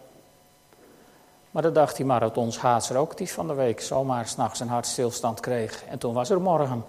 Maar 1.52 1.62
dat 1.62 1.76
dacht 1.76 1.96
die 1.96 2.06
marathonschaatser 2.06 2.98
ook 2.98 3.18
die 3.18 3.32
van 3.32 3.48
de 3.48 3.54
week 3.54 3.82
zomaar 3.82 4.28
s'nachts 4.28 4.60
een 4.60 4.68
hartstilstand 4.68 5.40
kreeg. 5.40 5.84
En 5.90 5.98
toen 5.98 6.14
was 6.14 6.30
er 6.30 6.42
morgen 6.42 6.86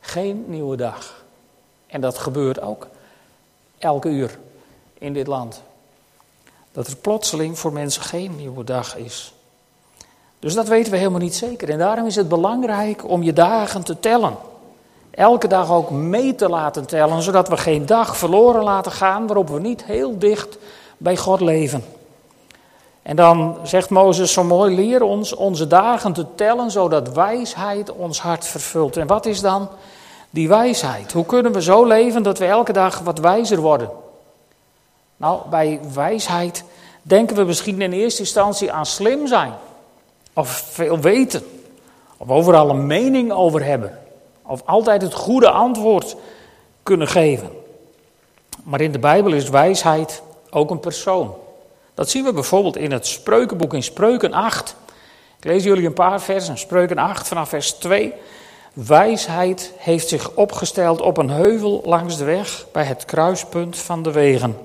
geen 0.00 0.44
nieuwe 0.46 0.76
dag. 0.76 1.24
En 1.86 2.00
dat 2.00 2.18
gebeurt 2.18 2.60
ook 2.60 2.86
elke 3.78 4.08
uur 4.08 4.38
in 4.94 5.12
dit 5.12 5.26
land. 5.26 5.62
Dat 6.72 6.86
er 6.86 6.96
plotseling 6.96 7.58
voor 7.58 7.72
mensen 7.72 8.02
geen 8.02 8.36
nieuwe 8.36 8.64
dag 8.64 8.96
is. 8.96 9.32
Dus 10.38 10.54
dat 10.54 10.68
weten 10.68 10.92
we 10.92 10.98
helemaal 10.98 11.20
niet 11.20 11.34
zeker. 11.34 11.70
En 11.70 11.78
daarom 11.78 12.06
is 12.06 12.16
het 12.16 12.28
belangrijk 12.28 13.08
om 13.08 13.22
je 13.22 13.32
dagen 13.32 13.84
te 13.84 14.00
tellen. 14.00 14.36
Elke 15.18 15.48
dag 15.48 15.70
ook 15.70 15.90
mee 15.90 16.34
te 16.34 16.48
laten 16.48 16.86
tellen, 16.86 17.22
zodat 17.22 17.48
we 17.48 17.56
geen 17.56 17.86
dag 17.86 18.16
verloren 18.16 18.62
laten 18.62 18.92
gaan 18.92 19.26
waarop 19.26 19.48
we 19.48 19.60
niet 19.60 19.84
heel 19.84 20.18
dicht 20.18 20.58
bij 20.96 21.16
God 21.16 21.40
leven. 21.40 21.84
En 23.02 23.16
dan 23.16 23.58
zegt 23.62 23.90
Mozes 23.90 24.32
zo 24.32 24.44
mooi: 24.44 24.74
leer 24.74 25.02
ons 25.02 25.34
onze 25.34 25.66
dagen 25.66 26.12
te 26.12 26.26
tellen, 26.34 26.70
zodat 26.70 27.12
wijsheid 27.12 27.92
ons 27.92 28.20
hart 28.20 28.46
vervult. 28.46 28.96
En 28.96 29.06
wat 29.06 29.26
is 29.26 29.40
dan 29.40 29.68
die 30.30 30.48
wijsheid? 30.48 31.12
Hoe 31.12 31.26
kunnen 31.26 31.52
we 31.52 31.62
zo 31.62 31.84
leven 31.84 32.22
dat 32.22 32.38
we 32.38 32.46
elke 32.46 32.72
dag 32.72 32.98
wat 32.98 33.18
wijzer 33.18 33.60
worden? 33.60 33.90
Nou, 35.16 35.40
bij 35.50 35.80
wijsheid 35.94 36.64
denken 37.02 37.36
we 37.36 37.44
misschien 37.44 37.80
in 37.80 37.92
eerste 37.92 38.20
instantie 38.20 38.72
aan 38.72 38.86
slim 38.86 39.26
zijn, 39.26 39.52
of 40.32 40.48
veel 40.48 40.98
weten, 40.98 41.42
of 42.16 42.28
overal 42.28 42.70
een 42.70 42.86
mening 42.86 43.32
over 43.32 43.64
hebben, 43.64 43.98
of 44.48 44.62
altijd 44.64 45.02
het 45.02 45.14
goede 45.14 45.50
antwoord 45.50 46.16
kunnen 46.82 47.08
geven. 47.08 47.50
Maar 48.62 48.80
in 48.80 48.92
de 48.92 48.98
Bijbel 48.98 49.32
is 49.32 49.48
wijsheid 49.48 50.22
ook 50.50 50.70
een 50.70 50.80
persoon. 50.80 51.34
Dat 51.94 52.10
zien 52.10 52.24
we 52.24 52.32
bijvoorbeeld 52.32 52.76
in 52.76 52.92
het 52.92 53.06
Spreukenboek 53.06 53.74
in 53.74 53.82
Spreuken 53.82 54.32
8. 54.32 54.76
Ik 55.38 55.44
lees 55.44 55.64
jullie 55.64 55.86
een 55.86 55.92
paar 55.92 56.20
versen, 56.20 56.58
Spreuken 56.58 56.98
8 56.98 57.28
vanaf 57.28 57.48
vers 57.48 57.72
2. 57.72 58.12
Wijsheid 58.72 59.72
heeft 59.76 60.08
zich 60.08 60.30
opgesteld 60.34 61.00
op 61.00 61.16
een 61.16 61.30
heuvel 61.30 61.82
langs 61.84 62.16
de 62.16 62.24
weg 62.24 62.66
bij 62.72 62.84
het 62.84 63.04
kruispunt 63.04 63.78
van 63.78 64.02
de 64.02 64.12
wegen. 64.12 64.56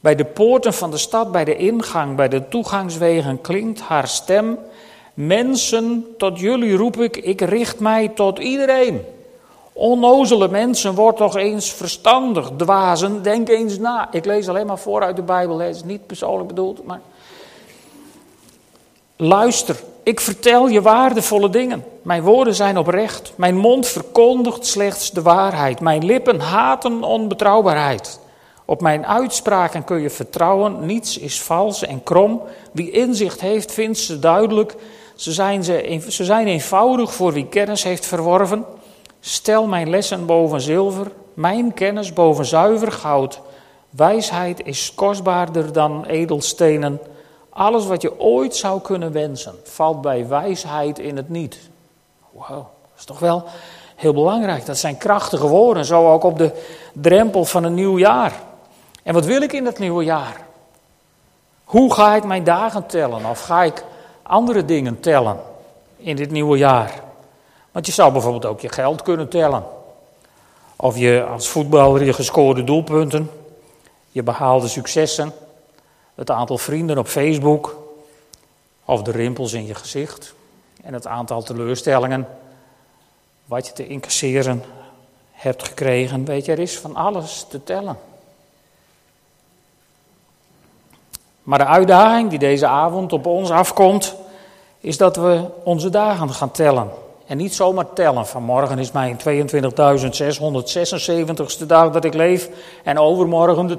Bij 0.00 0.14
de 0.14 0.24
poorten 0.24 0.74
van 0.74 0.90
de 0.90 0.96
stad, 0.96 1.32
bij 1.32 1.44
de 1.44 1.56
ingang, 1.56 2.16
bij 2.16 2.28
de 2.28 2.48
toegangswegen 2.48 3.40
klinkt 3.40 3.80
haar 3.80 4.08
stem. 4.08 4.58
Mensen, 5.14 6.06
tot 6.18 6.38
jullie 6.38 6.76
roep 6.76 6.96
ik, 6.96 7.16
ik 7.16 7.40
richt 7.40 7.80
mij 7.80 8.08
tot 8.08 8.38
iedereen. 8.38 9.04
Onnozele 9.72 10.48
mensen, 10.48 10.94
word 10.94 11.16
toch 11.16 11.36
eens 11.36 11.72
verstandig. 11.72 12.50
Dwazen, 12.56 13.22
denk 13.22 13.48
eens 13.48 13.78
na. 13.78 14.08
Ik 14.12 14.24
lees 14.24 14.48
alleen 14.48 14.66
maar 14.66 14.78
voor 14.78 15.02
uit 15.02 15.16
de 15.16 15.22
Bijbel, 15.22 15.58
het 15.58 15.76
is 15.76 15.84
niet 15.84 16.06
persoonlijk 16.06 16.48
bedoeld, 16.48 16.84
maar. 16.84 17.00
Luister, 19.16 19.80
ik 20.02 20.20
vertel 20.20 20.68
je 20.68 20.82
waardevolle 20.82 21.50
dingen. 21.50 21.84
Mijn 22.02 22.22
woorden 22.22 22.54
zijn 22.54 22.78
oprecht. 22.78 23.32
Mijn 23.36 23.56
mond 23.56 23.86
verkondigt 23.86 24.66
slechts 24.66 25.10
de 25.10 25.22
waarheid. 25.22 25.80
Mijn 25.80 26.04
lippen 26.04 26.40
haten 26.40 27.02
onbetrouwbaarheid. 27.02 28.20
Op 28.64 28.80
mijn 28.80 29.06
uitspraken 29.06 29.84
kun 29.84 30.00
je 30.00 30.10
vertrouwen. 30.10 30.86
Niets 30.86 31.18
is 31.18 31.42
vals 31.42 31.82
en 31.82 32.02
krom. 32.02 32.42
Wie 32.72 32.90
inzicht 32.90 33.40
heeft, 33.40 33.72
vindt 33.72 33.98
ze 33.98 34.18
duidelijk. 34.18 34.74
Ze 35.14 35.32
zijn, 35.32 35.64
ze, 35.64 36.04
ze 36.08 36.24
zijn 36.24 36.46
eenvoudig 36.46 37.14
voor 37.14 37.32
wie 37.32 37.46
kennis 37.46 37.82
heeft 37.82 38.06
verworven. 38.06 38.64
Stel 39.20 39.66
mijn 39.66 39.90
lessen 39.90 40.26
boven 40.26 40.60
zilver, 40.60 41.10
mijn 41.34 41.74
kennis 41.74 42.12
boven 42.12 42.44
zuiver 42.44 42.92
goud. 42.92 43.40
Wijsheid 43.90 44.66
is 44.66 44.92
kostbaarder 44.94 45.72
dan 45.72 46.04
edelstenen. 46.04 47.00
Alles 47.50 47.86
wat 47.86 48.02
je 48.02 48.20
ooit 48.20 48.56
zou 48.56 48.80
kunnen 48.80 49.12
wensen, 49.12 49.54
valt 49.64 50.00
bij 50.00 50.28
wijsheid 50.28 50.98
in 50.98 51.16
het 51.16 51.28
niet. 51.28 51.58
Wow, 52.30 52.48
dat 52.48 52.98
is 52.98 53.04
toch 53.04 53.18
wel 53.18 53.44
heel 53.96 54.12
belangrijk. 54.12 54.66
Dat 54.66 54.78
zijn 54.78 54.98
krachtige 54.98 55.46
woorden, 55.46 55.84
zo 55.84 56.12
ook 56.12 56.24
op 56.24 56.38
de 56.38 56.50
drempel 56.92 57.44
van 57.44 57.64
een 57.64 57.74
nieuw 57.74 57.98
jaar. 57.98 58.32
En 59.02 59.14
wat 59.14 59.24
wil 59.24 59.42
ik 59.42 59.52
in 59.52 59.64
dat 59.64 59.78
nieuwe 59.78 60.04
jaar? 60.04 60.46
Hoe 61.64 61.94
ga 61.94 62.14
ik 62.14 62.24
mijn 62.24 62.44
dagen 62.44 62.86
tellen? 62.86 63.24
Of 63.24 63.40
ga 63.40 63.62
ik 63.62 63.84
andere 64.32 64.64
dingen 64.64 65.00
tellen 65.00 65.40
in 65.96 66.16
dit 66.16 66.30
nieuwe 66.30 66.58
jaar? 66.58 67.02
Want 67.70 67.86
je 67.86 67.92
zou 67.92 68.12
bijvoorbeeld 68.12 68.46
ook 68.46 68.60
je 68.60 68.68
geld 68.68 69.02
kunnen 69.02 69.28
tellen. 69.28 69.64
Of 70.76 70.98
je 70.98 71.24
als 71.24 71.48
voetballer 71.48 72.04
je 72.04 72.12
gescoorde 72.12 72.64
doelpunten, 72.64 73.30
je 74.10 74.22
behaalde 74.22 74.68
successen, 74.68 75.32
het 76.14 76.30
aantal 76.30 76.58
vrienden 76.58 76.98
op 76.98 77.06
Facebook, 77.06 77.76
of 78.84 79.02
de 79.02 79.10
rimpels 79.10 79.52
in 79.52 79.66
je 79.66 79.74
gezicht 79.74 80.34
en 80.82 80.94
het 80.94 81.06
aantal 81.06 81.42
teleurstellingen 81.42 82.28
wat 83.44 83.66
je 83.66 83.72
te 83.72 83.86
incasseren 83.86 84.62
hebt 85.30 85.68
gekregen. 85.68 86.24
Weet 86.24 86.44
je, 86.44 86.52
er 86.52 86.58
is 86.58 86.78
van 86.78 86.96
alles 86.96 87.46
te 87.48 87.64
tellen. 87.64 87.98
Maar 91.42 91.58
de 91.58 91.66
uitdaging 91.66 92.30
die 92.30 92.38
deze 92.38 92.66
avond 92.66 93.12
op 93.12 93.26
ons 93.26 93.50
afkomt, 93.50 94.14
is 94.82 94.96
dat 94.96 95.16
we 95.16 95.44
onze 95.64 95.90
dagen 95.90 96.30
gaan 96.30 96.50
tellen. 96.50 96.90
En 97.26 97.36
niet 97.36 97.54
zomaar 97.54 97.92
tellen. 97.94 98.26
Vanmorgen 98.26 98.78
is 98.78 98.92
mijn 98.92 99.18
22.676ste 99.18 101.66
dag 101.66 101.90
dat 101.90 102.04
ik 102.04 102.14
leef. 102.14 102.48
En 102.84 102.98
overmorgen 102.98 103.66
de 103.66 103.78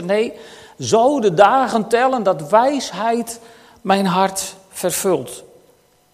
22.677ste. 0.00 0.04
Nee, 0.04 0.32
zo 0.80 1.20
de 1.20 1.34
dagen 1.34 1.88
tellen 1.88 2.22
dat 2.22 2.48
wijsheid 2.48 3.40
mijn 3.80 4.06
hart 4.06 4.54
vervult. 4.68 5.42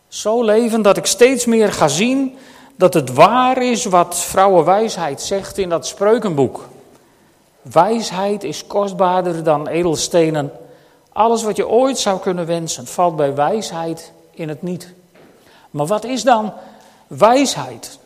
Zo 0.09 0.43
leven 0.43 0.83
dat 0.83 0.97
ik 0.97 1.07
steeds 1.07 1.47
meer 1.47 1.73
ga 1.73 1.89
zien 1.89 2.37
dat 2.77 2.95
het 2.95 3.13
waar 3.13 3.63
is 3.63 3.85
wat 3.85 4.17
vrouwenwijsheid 4.17 5.21
zegt 5.21 5.59
in 5.59 5.69
dat 5.69 5.87
spreukenboek. 5.87 6.69
Wijsheid 7.63 8.45
is 8.45 8.67
kostbaarder 8.67 9.43
dan 9.43 9.69
edelstenen. 9.69 10.53
Alles 11.19 11.43
wat 11.43 11.57
je 11.57 11.69
ooit 11.69 11.99
zou 11.99 12.21
kunnen 12.21 12.47
wensen 12.47 12.87
valt 12.87 13.17
bij 13.17 13.35
wijsheid 13.35 14.13
in 14.31 14.49
het 14.49 14.63
niet. 14.63 14.93
Maar 15.71 15.87
wat 15.87 16.05
is 16.05 16.23
dan 16.23 16.53
wijsheid? 17.07 17.99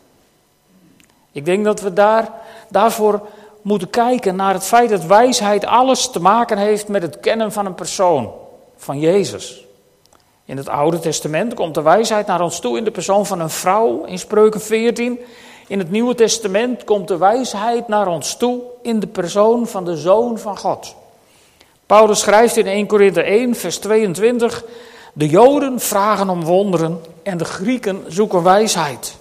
Ik 1.33 1.45
denk 1.45 1.65
dat 1.65 1.81
we 1.81 1.93
daar, 1.93 2.33
daarvoor 2.69 3.27
moeten 3.63 3.91
kijken 3.91 4.37
naar 4.37 4.55
het 4.55 4.65
feit 4.65 4.91
dat 4.91 5.05
wijsheid 5.05 5.67
alles 5.67 6.11
te 6.11 6.21
maken 6.21 6.59
heeft 6.59 6.89
met 6.89 7.03
het 7.03 7.21
kennen 7.21 7.53
van 7.53 7.67
een 7.67 7.75
persoon, 7.75 8.33
van 8.77 8.99
Jezus. 8.99 9.65
In 10.45 10.57
het 10.57 10.69
Oude 10.69 10.99
Testament 10.99 11.55
komt 11.55 11.75
de 11.75 11.83
wijsheid 11.83 12.27
naar 12.27 12.41
ons 12.41 12.61
toe 12.61 12.77
in 12.77 12.85
de 12.85 12.91
persoon 12.91 13.27
van 13.27 13.41
een 13.41 13.51
vrouw 13.51 14.05
in 14.05 14.19
Spreuken 14.19 14.61
14. 14.61 15.19
In 15.67 15.79
het 15.79 15.91
Nieuwe 15.91 16.15
Testament 16.15 16.85
komt 16.85 17.09
de 17.09 17.17
wijsheid 17.17 17.89
naar 17.89 18.07
ons 18.07 18.37
toe 18.37 18.61
in 18.83 19.01
de 19.01 19.07
persoon 19.07 19.67
van 19.67 19.85
de 19.85 19.97
Zoon 19.97 20.39
van 20.39 20.59
God. 20.59 21.01
Paulus 21.87 22.21
schrijft 22.21 22.57
in 22.57 22.67
1 22.67 22.87
Korinthe 22.87 23.23
1, 23.23 23.55
vers 23.55 23.79
22: 23.79 24.65
De 25.13 25.29
Joden 25.29 25.81
vragen 25.81 26.29
om 26.29 26.45
wonderen 26.45 27.01
en 27.23 27.39
de 27.39 27.45
Grieken 27.45 28.05
zoeken 28.09 28.43
wijsheid. 28.43 29.17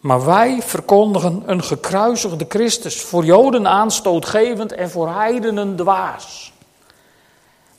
Maar 0.00 0.24
wij 0.24 0.62
verkondigen 0.62 1.42
een 1.46 1.62
gekruisigde 1.62 2.46
Christus, 2.48 3.00
voor 3.00 3.24
Joden 3.24 3.68
aanstootgevend 3.68 4.72
en 4.72 4.90
voor 4.90 5.08
heidenen 5.08 5.76
dwaas. 5.76 6.52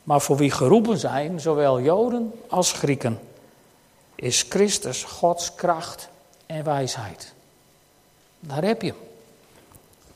Maar 0.03 0.21
voor 0.21 0.37
wie 0.37 0.51
geroepen 0.51 0.97
zijn, 0.97 1.39
zowel 1.39 1.81
Joden 1.81 2.33
als 2.49 2.71
Grieken, 2.71 3.19
is 4.15 4.45
Christus 4.49 5.03
Gods 5.03 5.55
kracht 5.55 6.09
en 6.45 6.63
wijsheid. 6.63 7.33
Daar 8.39 8.63
heb 8.63 8.81
je 8.81 8.93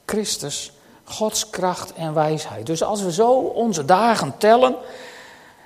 Christus, 0.06 0.72
Gods 1.12 1.50
kracht 1.50 1.94
en 1.94 2.14
wijsheid. 2.14 2.66
Dus 2.66 2.84
als 2.84 3.02
we 3.02 3.12
zo 3.12 3.32
onze 3.32 3.86
dagen 3.86 4.34
tellen, 4.38 4.76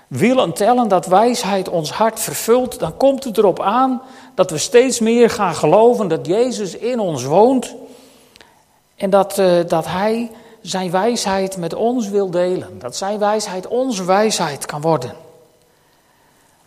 willen 0.08 0.54
tellen 0.54 0.88
dat 0.88 1.06
wijsheid 1.06 1.70
ons 1.70 1.92
hart 1.92 2.20
vervult, 2.20 2.80
dan 2.80 2.98
komt 2.98 3.24
het 3.24 3.38
erop 3.38 3.62
aan 3.62 4.02
dat 4.36 4.52
we 4.52 4.58
steeds 4.58 5.00
meer 5.00 5.30
gaan 5.30 5.56
geloven 5.56 6.08
dat 6.08 6.26
Jezus 6.26 6.76
in 6.76 7.00
ons 7.00 7.24
woont 7.24 7.76
en 8.96 9.10
dat, 9.10 9.38
uh, 9.38 9.60
dat 9.68 9.86
Hij 9.86 10.32
zijn 10.62 10.92
wijsheid 10.92 11.58
met 11.58 11.74
ons 11.74 12.10
wil 12.10 12.32
delen. 12.32 12.80
Dat 12.80 12.96
zijn 12.96 13.20
wijsheid 13.20 13.68
onze 13.68 14.06
wijsheid 14.06 14.66
kan 14.66 14.82
worden. 14.82 15.14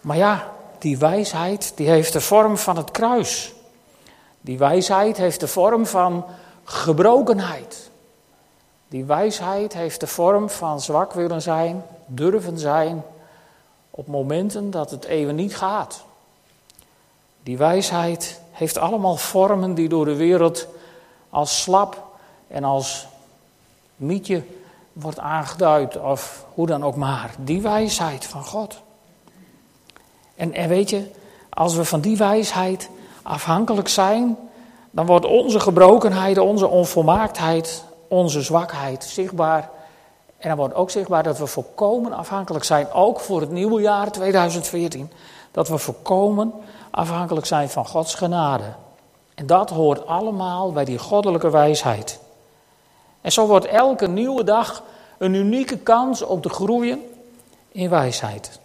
Maar 0.01 0.17
ja, 0.17 0.53
die 0.79 0.99
wijsheid 0.99 1.73
die 1.75 1.89
heeft 1.89 2.13
de 2.13 2.21
vorm 2.21 2.59
van 2.59 2.77
het 2.77 2.91
kruis. 2.91 3.53
Die 4.41 4.59
wijsheid 4.59 5.17
heeft 5.17 5.41
de 5.41 5.49
vorm 5.49 5.87
van 5.87 6.25
gebrokenheid. 6.65 7.91
Die 8.89 9.05
wijsheid 9.05 9.73
heeft 9.73 10.01
de 10.01 10.07
vorm 10.07 10.51
van 10.51 10.81
zwak 10.81 11.13
willen 11.13 11.43
zijn, 11.43 11.85
durven 12.07 12.59
zijn, 12.59 13.03
op 13.91 14.07
momenten 14.07 14.71
dat 14.71 14.91
het 14.91 15.05
even 15.05 15.35
niet 15.35 15.57
gaat. 15.57 16.05
Die 17.43 17.57
wijsheid 17.57 18.41
heeft 18.51 18.79
allemaal 18.79 19.17
vormen 19.17 19.75
die 19.75 19.89
door 19.89 20.05
de 20.05 20.17
wereld 20.17 20.67
als 21.31 21.63
slap 21.63 22.07
en 22.49 22.65
als 22.65 23.07
mietje 23.97 24.43
wordt 24.93 25.19
aangeduid, 25.19 26.01
of 26.01 26.45
hoe 26.55 26.67
dan 26.67 26.85
ook 26.85 26.97
maar. 26.97 27.35
Die 27.39 27.63
wijsheid 27.63 28.25
van 28.25 28.45
God. 28.45 28.81
En, 30.35 30.53
en 30.53 30.69
weet 30.69 30.91
je, 30.91 31.11
als 31.49 31.75
we 31.75 31.85
van 31.85 32.01
die 32.01 32.17
wijsheid 32.17 32.89
afhankelijk 33.23 33.89
zijn, 33.89 34.37
dan 34.91 35.07
wordt 35.07 35.27
onze 35.27 35.61
gebrokenheid, 35.61 36.39
onze 36.39 36.67
onvolmaaktheid 36.67 37.85
onze 38.09 38.43
zwakheid 38.43 39.05
zichtbaar. 39.05 39.71
En 40.39 40.49
dan 40.49 40.59
wordt 40.59 40.75
ook 40.75 40.91
zichtbaar 40.91 41.23
dat 41.23 41.39
we 41.39 41.47
volkomen 41.47 42.13
afhankelijk 42.13 42.65
zijn, 42.65 42.93
ook 42.93 43.21
voor 43.21 43.41
het 43.41 43.51
nieuwe 43.51 43.81
jaar 43.81 44.11
2014. 44.11 45.11
Dat 45.51 45.69
we 45.69 45.79
volkomen 45.79 46.53
afhankelijk 46.91 47.47
zijn 47.47 47.69
van 47.69 47.87
Gods 47.87 48.15
genade. 48.15 48.65
En 49.35 49.47
dat 49.47 49.71
hoort 49.71 50.07
allemaal 50.07 50.73
bij 50.73 50.85
die 50.85 50.99
goddelijke 50.99 51.51
wijsheid. 51.51 52.21
En 53.21 53.33
zo 53.33 53.47
wordt 53.47 53.67
elke 53.67 54.09
nieuwe 54.09 54.45
dag 54.45 54.83
een 55.19 55.35
unieke 55.35 55.79
kans 55.79 56.23
om 56.23 56.41
te 56.41 56.49
groeien 56.49 57.01
in 57.73 57.89
wijsheid. 57.89 58.61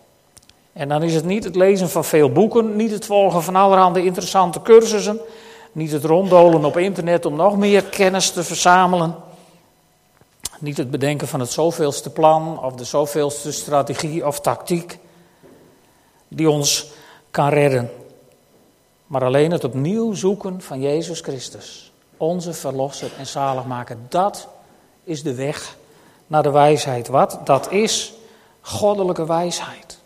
En 0.73 0.89
dan 0.89 1.03
is 1.03 1.15
het 1.15 1.25
niet 1.25 1.43
het 1.43 1.55
lezen 1.55 1.89
van 1.89 2.05
veel 2.05 2.31
boeken, 2.31 2.75
niet 2.75 2.91
het 2.91 3.05
volgen 3.05 3.43
van 3.43 3.55
allerhande 3.55 4.03
interessante 4.03 4.61
cursussen, 4.61 5.19
niet 5.71 5.91
het 5.91 6.03
ronddolen 6.03 6.65
op 6.65 6.77
internet 6.77 7.25
om 7.25 7.35
nog 7.35 7.57
meer 7.57 7.83
kennis 7.83 8.31
te 8.31 8.43
verzamelen, 8.43 9.15
niet 10.63 10.77
het 10.77 10.91
bedenken 10.91 11.27
van 11.27 11.39
het 11.39 11.51
zoveelste 11.51 12.09
plan 12.09 12.63
of 12.63 12.73
de 12.73 12.83
zoveelste 12.83 13.51
strategie 13.51 14.27
of 14.27 14.39
tactiek 14.39 14.99
die 16.27 16.49
ons 16.49 16.91
kan 17.31 17.49
redden, 17.49 17.91
maar 19.07 19.23
alleen 19.23 19.51
het 19.51 19.63
opnieuw 19.63 20.13
zoeken 20.13 20.61
van 20.61 20.81
Jezus 20.81 21.19
Christus, 21.19 21.91
onze 22.17 22.53
Verlosser 22.53 23.11
en 23.17 23.27
Zaligmaker. 23.27 23.97
Dat 24.09 24.47
is 25.03 25.23
de 25.23 25.33
weg 25.33 25.77
naar 26.27 26.43
de 26.43 26.51
wijsheid. 26.51 27.07
Wat? 27.07 27.39
Dat 27.43 27.71
is 27.71 28.13
goddelijke 28.61 29.25
wijsheid. 29.25 29.97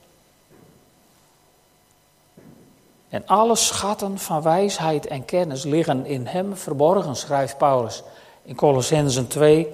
En 3.09 3.23
alle 3.25 3.55
schatten 3.55 4.19
van 4.19 4.41
wijsheid 4.41 5.07
en 5.07 5.25
kennis 5.25 5.63
liggen 5.63 6.05
in 6.05 6.25
hem 6.25 6.55
verborgen, 6.55 7.15
schrijft 7.15 7.57
Paulus 7.57 8.03
in 8.43 8.55
Colossensen 8.55 9.27
2, 9.27 9.67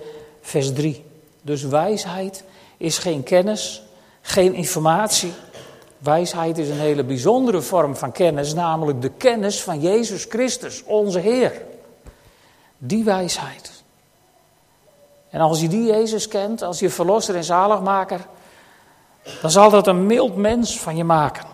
vers 0.44 0.74
3. 0.74 1.06
Dus 1.42 1.64
wijsheid 1.64 2.44
is 2.78 2.98
geen 2.98 3.24
kennis, 3.24 3.84
geen 4.22 4.54
informatie. 4.54 5.34
Wijsheid 5.98 6.58
is 6.58 6.70
een 6.70 6.80
hele 6.80 7.04
bijzondere 7.04 7.62
vorm 7.62 7.96
van 7.96 8.12
kennis, 8.12 8.54
namelijk 8.54 9.02
de 9.02 9.10
kennis 9.10 9.64
van 9.64 9.80
Jezus 9.80 10.26
Christus, 10.30 10.84
onze 10.84 11.20
Heer. 11.20 11.62
Die 12.78 13.04
wijsheid. 13.04 13.84
En 15.30 15.40
als 15.40 15.62
je 15.62 15.68
die 15.68 15.86
Jezus 15.86 16.28
kent, 16.28 16.62
als 16.62 16.80
je 16.80 16.90
verlosser 16.90 17.36
en 17.36 17.44
zaligmaker, 17.44 18.20
dan 19.42 19.52
zal 19.52 19.70
dat 19.70 19.88
een 19.88 20.06
mild 20.06 20.36
mens 20.36 20.80
van 20.80 20.96
je 20.98 21.04
maken. 21.04 21.46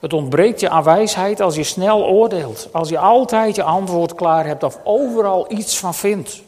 Het 0.00 0.12
ontbreekt 0.12 0.60
je 0.60 0.68
aan 0.68 0.82
wijsheid 0.82 1.40
als 1.40 1.54
je 1.54 1.62
snel 1.62 2.04
oordeelt, 2.04 2.68
als 2.72 2.88
je 2.88 2.98
altijd 2.98 3.54
je 3.56 3.62
antwoord 3.62 4.14
klaar 4.14 4.46
hebt 4.46 4.62
of 4.62 4.80
overal 4.84 5.52
iets 5.52 5.78
van 5.78 5.94
vindt. 5.94 6.42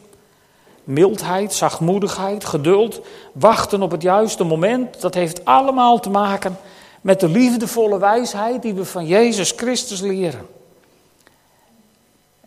Mildheid, 0.87 1.53
zachtmoedigheid, 1.53 2.45
geduld, 2.45 3.01
wachten 3.31 3.81
op 3.81 3.91
het 3.91 4.01
juiste 4.01 4.43
moment, 4.43 5.01
dat 5.01 5.13
heeft 5.13 5.45
allemaal 5.45 5.99
te 5.99 6.09
maken 6.09 6.57
met 7.01 7.19
de 7.19 7.29
liefdevolle 7.29 7.99
wijsheid 7.99 8.61
die 8.61 8.73
we 8.73 8.85
van 8.85 9.05
Jezus 9.05 9.51
Christus 9.51 9.99
leren. 9.99 10.47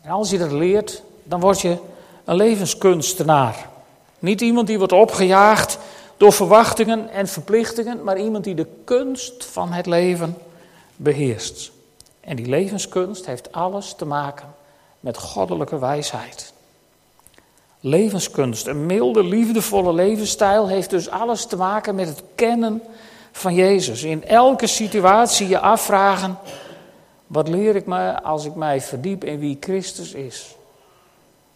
En 0.02 0.10
als 0.10 0.30
je 0.30 0.38
dat 0.38 0.52
leert, 0.52 1.02
dan 1.24 1.40
word 1.40 1.60
je 1.60 1.76
een 2.24 2.36
levenskunstenaar. 2.36 3.68
Niet 4.18 4.40
iemand 4.40 4.66
die 4.66 4.78
wordt 4.78 4.92
opgejaagd 4.92 5.78
door 6.16 6.32
verwachtingen 6.32 7.08
en 7.10 7.28
verplichtingen, 7.28 8.04
maar 8.04 8.18
iemand 8.18 8.44
die 8.44 8.54
de 8.54 8.66
kunst 8.84 9.44
van 9.44 9.72
het 9.72 9.86
leven 9.86 10.36
beheerst. 10.96 11.70
En 12.20 12.36
die 12.36 12.46
levenskunst 12.46 13.26
heeft 13.26 13.52
alles 13.52 13.94
te 13.94 14.04
maken 14.04 14.54
met 15.00 15.18
goddelijke 15.18 15.78
wijsheid. 15.78 16.52
Levenskunst, 17.80 18.66
een 18.66 18.86
milde, 18.86 19.24
liefdevolle 19.24 19.92
levensstijl 19.92 20.68
heeft 20.68 20.90
dus 20.90 21.10
alles 21.10 21.46
te 21.46 21.56
maken 21.56 21.94
met 21.94 22.08
het 22.08 22.22
kennen 22.34 22.82
van 23.32 23.54
Jezus. 23.54 24.02
In 24.02 24.24
elke 24.24 24.66
situatie 24.66 25.48
je 25.48 25.58
afvragen, 25.58 26.38
wat 27.26 27.48
leer 27.48 27.76
ik 27.76 27.86
me 27.86 28.22
als 28.22 28.44
ik 28.44 28.54
mij 28.54 28.80
verdiep 28.80 29.24
in 29.24 29.38
wie 29.38 29.56
Christus 29.60 30.12
is? 30.12 30.56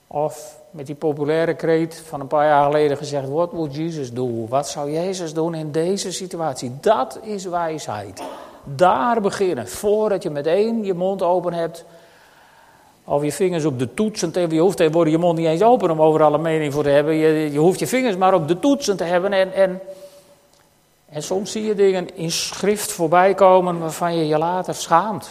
Of 0.07 0.57
met 0.71 0.87
die 0.87 0.95
populaire 0.95 1.55
kreet 1.55 2.03
van 2.07 2.21
een 2.21 2.27
paar 2.27 2.47
jaar 2.47 2.65
geleden 2.65 2.97
gezegd: 2.97 3.29
What 3.29 3.51
would 3.53 3.75
Jesus 3.75 4.13
do? 4.13 4.47
Wat 4.49 4.69
zou 4.69 4.93
Jezus 4.93 5.35
doen 5.35 5.55
in 5.55 5.73
deze 5.73 6.13
situatie? 6.13 6.73
Dat 6.81 7.19
is 7.23 7.45
wijsheid. 7.45 8.23
Daar 8.65 9.21
beginnen. 9.21 9.69
Voordat 9.69 10.23
je 10.23 10.31
meteen 10.31 10.85
je 10.85 10.95
mond 10.95 11.23
open 11.23 11.53
hebt. 11.53 11.85
Of 13.05 13.23
je 13.23 13.33
vingers 13.33 13.65
op 13.65 13.79
de 13.79 13.95
toetsen 13.95 14.33
te 14.33 14.39
hebben. 14.39 14.57
Je 14.57 14.63
hoeft 14.63 14.79
je 14.79 15.19
mond 15.19 15.39
niet 15.39 15.47
eens 15.47 15.63
open 15.63 15.91
om 15.91 16.03
overal 16.03 16.35
een 16.35 16.43
mening 16.43 16.73
voor 16.73 16.83
te 16.83 16.89
hebben. 16.89 17.15
Je, 17.15 17.53
je 17.53 17.59
hoeft 17.59 17.79
je 17.79 17.87
vingers 17.87 18.17
maar 18.17 18.35
op 18.35 18.49
de 18.49 18.59
toetsen 18.59 18.97
te 18.97 19.05
hebben. 19.05 19.33
En, 19.33 19.53
en, 19.53 19.81
en 21.09 21.23
soms 21.23 21.53
zie 21.53 21.65
je 21.65 21.75
dingen 21.75 22.17
in 22.17 22.31
schrift 22.31 22.93
voorbij 22.93 23.35
komen 23.35 23.79
waarvan 23.79 24.17
je 24.17 24.27
je 24.27 24.39
later 24.39 24.75
schaamt. 24.75 25.29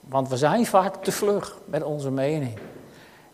Want 0.00 0.28
we 0.28 0.36
zijn 0.36 0.66
vaak 0.66 0.94
te 1.04 1.12
vlug 1.12 1.58
met 1.64 1.82
onze 1.82 2.10
mening. 2.10 2.58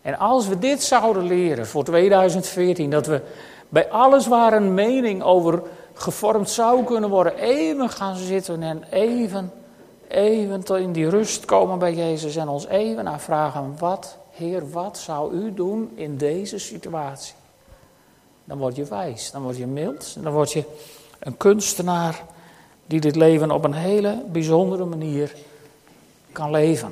En 0.01 0.17
als 0.17 0.47
we 0.47 0.59
dit 0.59 0.83
zouden 0.83 1.23
leren 1.23 1.67
voor 1.67 1.83
2014, 1.83 2.89
dat 2.89 3.07
we 3.07 3.21
bij 3.69 3.89
alles 3.89 4.27
waar 4.27 4.53
een 4.53 4.73
mening 4.73 5.23
over 5.23 5.61
gevormd 5.93 6.49
zou 6.49 6.83
kunnen 6.83 7.09
worden, 7.09 7.37
even 7.37 7.89
gaan 7.89 8.15
zitten 8.15 8.63
en 8.63 8.83
even, 8.89 9.51
even 10.07 10.63
in 10.81 10.91
die 10.91 11.09
rust 11.09 11.45
komen 11.45 11.79
bij 11.79 11.93
Jezus 11.93 12.35
en 12.35 12.47
ons 12.47 12.67
even 12.67 13.07
afvragen, 13.07 13.75
wat, 13.79 14.17
Heer, 14.31 14.69
wat 14.69 14.97
zou 14.97 15.33
u 15.33 15.53
doen 15.53 15.91
in 15.95 16.17
deze 16.17 16.57
situatie? 16.57 17.33
Dan 18.43 18.57
word 18.57 18.75
je 18.75 18.83
wijs, 18.83 19.31
dan 19.31 19.41
word 19.41 19.57
je 19.57 19.67
mild, 19.67 20.23
dan 20.23 20.33
word 20.33 20.51
je 20.51 20.63
een 21.19 21.37
kunstenaar 21.37 22.23
die 22.85 22.99
dit 22.99 23.15
leven 23.15 23.51
op 23.51 23.63
een 23.63 23.73
hele 23.73 24.23
bijzondere 24.31 24.85
manier 24.85 25.35
kan 26.31 26.51
leven. 26.51 26.91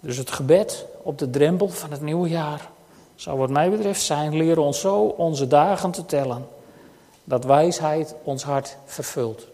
Dus 0.00 0.16
het 0.16 0.30
gebed 0.30 0.84
op 1.02 1.18
de 1.18 1.30
drempel 1.30 1.68
van 1.68 1.90
het 1.90 2.00
nieuwe 2.00 2.28
jaar 2.28 2.68
zou 3.14 3.38
wat 3.38 3.50
mij 3.50 3.70
betreft 3.70 4.02
zijn, 4.02 4.36
leren 4.36 4.62
ons 4.62 4.80
zo 4.80 5.02
onze 5.02 5.46
dagen 5.46 5.90
te 5.90 6.06
tellen, 6.06 6.48
dat 7.24 7.44
wijsheid 7.44 8.14
ons 8.22 8.42
hart 8.42 8.76
vervult. 8.84 9.46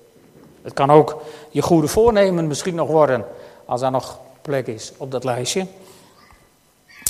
Het 0.63 0.73
kan 0.73 0.91
ook 0.91 1.23
je 1.51 1.63
goede 1.63 1.89
voornemen 1.89 2.47
misschien 2.47 2.75
nog 2.75 2.89
worden, 2.89 3.25
als 3.65 3.83
er 3.83 3.91
nog 3.91 4.19
plek 4.43 4.67
is 4.67 4.93
op 4.97 5.11
dat 5.11 5.25
lijstje. 5.25 5.67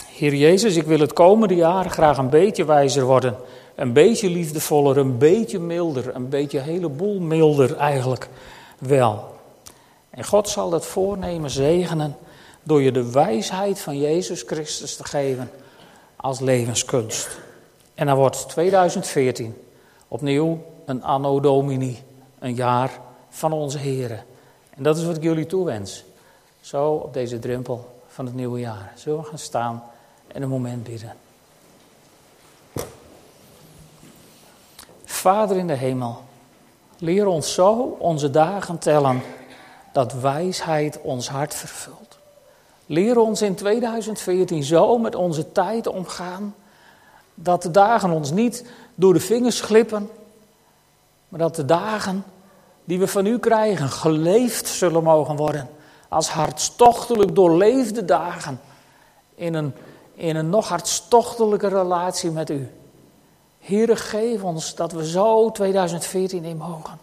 Heer 0.07 0.35
Jezus, 0.35 0.77
ik 0.77 0.87
wil 0.87 1.01
het 1.01 1.13
komende 1.13 1.55
jaar 1.55 1.91
graag 1.91 2.19
een 2.19 2.31
beetje 2.31 2.65
wijzer 2.65 3.05
worden. 3.05 3.37
Een 3.75 3.93
beetje 3.93 4.31
liefdevoller, 4.31 4.99
een 4.99 5.19
beetje 5.19 5.59
milder, 5.59 6.15
een 6.15 6.29
beetje 6.29 6.59
een 6.59 6.65
heleboel 6.65 7.21
milder 7.21 7.77
eigenlijk 7.77 8.29
wel. 8.79 9.31
En 10.11 10.25
God 10.25 10.49
zal 10.49 10.71
dat 10.71 10.87
voornemen 10.87 11.51
zegenen 11.51 12.17
door 12.63 12.83
je 12.83 12.93
de 12.93 13.11
wijsheid 13.11 13.81
van 13.81 13.99
Jezus 13.99 14.43
Christus 14.43 14.97
te 14.97 15.05
geven 15.05 15.51
als 16.17 16.41
levenskunst. 16.41 17.39
En 17.95 18.07
dan 18.07 18.17
wordt 18.17 18.49
2014 18.49 19.55
opnieuw 20.09 20.63
een 20.85 21.03
anno 21.05 21.41
domini, 21.41 21.99
een 22.39 22.55
jaar 22.55 22.91
van 23.33 23.53
onze 23.53 23.79
Heren. 23.79 24.25
En 24.71 24.83
dat 24.83 24.97
is 24.97 25.05
wat 25.05 25.17
ik 25.17 25.23
jullie 25.23 25.47
toewens. 25.47 26.05
Zo 26.61 26.93
op 26.93 27.13
deze 27.13 27.39
drempel 27.39 28.03
van 28.09 28.27
het 28.27 28.35
nieuwe 28.35 28.61
jaar. 28.61 28.93
Zullen 28.97 29.19
we 29.21 29.25
gaan 29.25 29.39
staan 29.39 29.83
en 30.27 30.43
een 30.43 30.49
moment 30.49 30.85
bidden. 30.85 31.13
Vader 35.05 35.57
in 35.57 35.67
de 35.67 35.75
hemel, 35.75 36.23
leer 36.99 37.27
ons 37.27 37.55
zo 37.55 37.97
onze 37.99 38.31
dagen 38.31 38.79
tellen 38.79 39.23
dat 39.93 40.13
wijsheid 40.13 41.01
ons 41.01 41.29
hart 41.29 41.55
vervult. 41.55 42.19
Leer 42.87 43.19
ons 43.19 43.43
in 43.43 43.55
2014 43.55 44.63
zo 44.63 44.99
met 44.99 45.15
onze 45.15 45.53
tijd 45.53 45.87
omgaan, 45.87 46.55
dat 47.35 47.63
de 47.63 47.71
dagen 47.71 48.11
ons 48.11 48.31
niet 48.31 48.65
door 48.95 49.13
de 49.13 49.21
vingers 49.21 49.61
glippen, 49.61 50.11
maar 51.29 51.41
dat 51.41 51.57
de 51.57 51.65
dagen 51.65 52.25
die 52.85 52.99
we 52.99 53.07
van 53.07 53.27
u 53.27 53.39
krijgen 53.39 53.89
geleefd 53.89 54.69
zullen 54.69 55.03
mogen 55.03 55.37
worden 55.37 55.69
als 56.09 56.29
hartstochtelijk 56.29 57.35
doorleefde 57.35 58.05
dagen 58.05 58.61
in 59.35 59.55
een, 59.55 59.75
in 60.15 60.37
een 60.37 60.51
nog 60.51 60.69
hartstochtelijke 60.69 61.69
relatie 61.69 62.31
met 62.31 62.51
u. 62.51 62.71
Heere, 63.59 63.97
geef 63.97 64.43
ons 64.43 64.75
dat 64.75 64.93
we 64.93 65.09
zo 65.09 65.51
2014 65.51 66.45
in 66.45 66.57
mogen. 66.57 66.99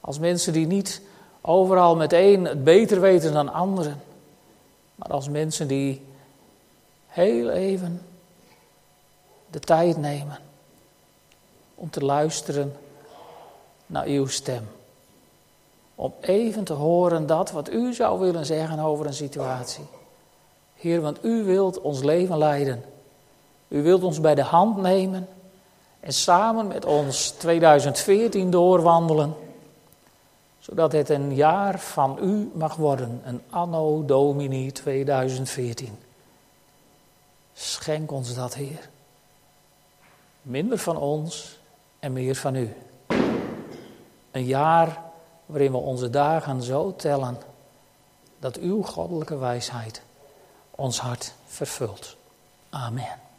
Als 0.00 0.18
mensen 0.18 0.52
die 0.52 0.66
niet 0.66 1.00
overal 1.40 1.96
meteen 1.96 2.44
het 2.44 2.64
beter 2.64 3.00
weten 3.00 3.32
dan 3.32 3.52
anderen. 3.52 4.02
Maar 4.94 5.10
als 5.10 5.28
mensen 5.28 5.68
die 5.68 6.06
heel 7.06 7.50
even 7.50 8.02
de 9.50 9.60
tijd 9.60 9.96
nemen 9.96 10.38
om 11.74 11.90
te 11.90 12.04
luisteren 12.04 12.76
naar 13.90 14.06
uw 14.06 14.26
stem. 14.26 14.68
Om 15.94 16.14
even 16.20 16.64
te 16.64 16.72
horen 16.72 17.26
dat 17.26 17.50
wat 17.50 17.70
u 17.70 17.94
zou 17.94 18.20
willen 18.20 18.46
zeggen 18.46 18.78
over 18.78 19.06
een 19.06 19.14
situatie. 19.14 19.84
Heer, 20.74 21.00
want 21.00 21.24
u 21.24 21.44
wilt 21.44 21.80
ons 21.80 22.02
leven 22.02 22.38
leiden. 22.38 22.84
U 23.68 23.82
wilt 23.82 24.02
ons 24.02 24.20
bij 24.20 24.34
de 24.34 24.42
hand 24.42 24.76
nemen 24.76 25.28
en 26.00 26.12
samen 26.12 26.66
met 26.66 26.84
ons 26.84 27.30
2014 27.30 28.50
doorwandelen, 28.50 29.34
zodat 30.58 30.92
het 30.92 31.08
een 31.08 31.34
jaar 31.34 31.78
van 31.78 32.18
u 32.22 32.50
mag 32.54 32.76
worden, 32.76 33.20
een 33.24 33.40
anno 33.50 34.04
domini 34.04 34.72
2014. 34.72 35.98
Schenk 37.52 38.12
ons 38.12 38.34
dat, 38.34 38.54
Heer. 38.54 38.88
Minder 40.42 40.78
van 40.78 40.96
ons 40.96 41.58
en 41.98 42.12
meer 42.12 42.34
van 42.34 42.54
u. 42.54 42.74
Een 44.30 44.44
jaar 44.44 45.02
waarin 45.46 45.70
we 45.70 45.78
onze 45.78 46.10
dagen 46.10 46.62
zo 46.62 46.96
tellen 46.96 47.38
dat 48.38 48.56
uw 48.56 48.82
goddelijke 48.82 49.38
wijsheid 49.38 50.02
ons 50.70 51.00
hart 51.00 51.34
vervult. 51.46 52.16
Amen. 52.70 53.29